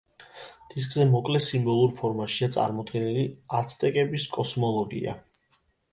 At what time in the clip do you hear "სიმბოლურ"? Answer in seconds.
1.47-1.93